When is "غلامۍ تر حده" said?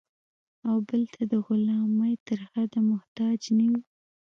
1.45-2.79